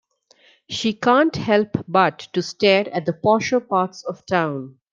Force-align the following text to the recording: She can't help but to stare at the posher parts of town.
She 0.67 0.93
can't 0.93 1.35
help 1.35 1.77
but 1.87 2.17
to 2.33 2.41
stare 2.41 2.91
at 2.91 3.05
the 3.05 3.13
posher 3.13 3.59
parts 3.59 4.03
of 4.03 4.25
town. 4.25 4.79